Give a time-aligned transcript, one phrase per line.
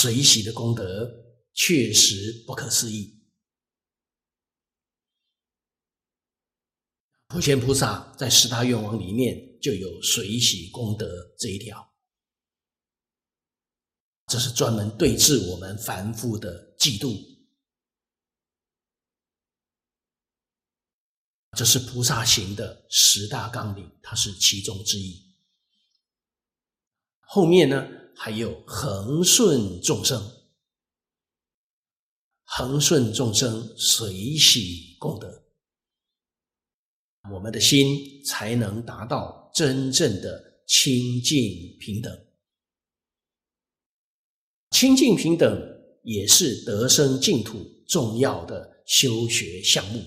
[0.00, 1.10] 水洗的功德
[1.52, 3.20] 确实不可思议。
[7.26, 11.96] 普贤菩萨在十大愿望里面就有水洗功德这一条，
[14.28, 17.18] 这是专门对治我们凡夫的嫉妒，
[21.56, 25.34] 这是菩萨行的十大纲领，它是其中之一。
[27.18, 27.84] 后面呢，
[28.20, 30.20] 还有恒顺众生，
[32.42, 35.44] 恒顺众生随喜功德。
[37.32, 42.26] 我们的心才能达到真正的清净平等。
[44.70, 45.56] 清净平等
[46.02, 50.02] 也是得生净土重要的修学项目，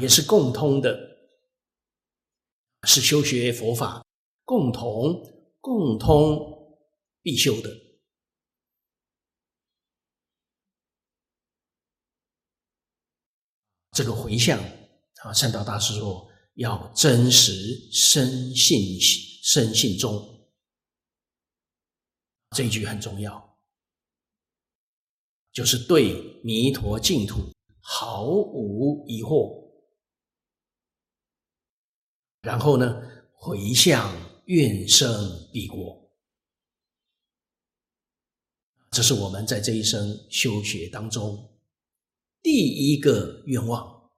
[0.00, 1.18] 也是共通的，
[2.84, 4.02] 是修学佛法
[4.46, 6.78] 共同共通
[7.22, 7.70] 必修的。
[13.92, 14.58] 这个回向
[15.22, 17.52] 啊，善导大师说要真实
[17.92, 18.98] 深信
[19.42, 20.48] 深信中，
[22.56, 23.58] 这一句很重要，
[25.52, 29.70] 就是对弥陀净土毫无疑惑，
[32.40, 33.02] 然后呢，
[33.32, 34.10] 回向
[34.50, 36.10] 愿生彼国，
[38.90, 41.48] 这是我们在这一生修学当中。
[42.42, 44.10] 第一个愿望，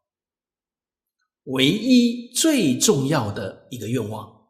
[1.42, 4.41] 唯一最重要的一个愿望，